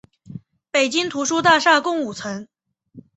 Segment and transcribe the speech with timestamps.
[0.71, 2.47] 北京图书大厦共五层。